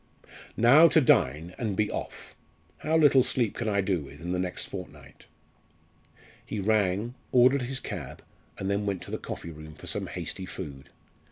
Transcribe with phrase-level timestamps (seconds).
[0.57, 2.35] Now to dine, and be off!
[2.79, 5.27] How little sleep can I do with in the next fortnight?"
[6.43, 8.23] He rang, ordered his cab,
[8.57, 10.89] and then went to the coffee room for some hasty food.